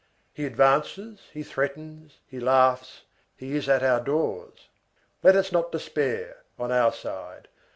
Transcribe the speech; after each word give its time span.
He 0.33 0.47
advances, 0.47 1.27
he 1.31 1.43
threatens, 1.43 2.17
he 2.25 2.39
laughs, 2.39 3.03
he 3.37 3.55
is 3.55 3.69
at 3.69 3.83
our 3.83 3.99
doors. 3.99 4.67
Let 5.21 5.35
us 5.35 5.51
not 5.51 5.71
despair, 5.71 6.37
on 6.57 6.71
our 6.71 6.91
side. 6.91 7.47